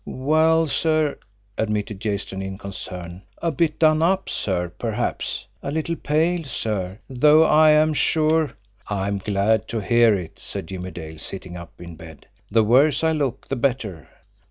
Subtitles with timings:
[0.03, 1.19] "Well, sir,"
[1.59, 5.45] admitted Jason, in concern; "a bit done up, sir, perhaps.
[5.61, 8.53] A little pale, sir; though I'm sure"
[8.87, 12.25] "I'm glad to hear it," said Jimmie Dale, sitting up in bed.
[12.49, 14.09] "The worse I look, the better!"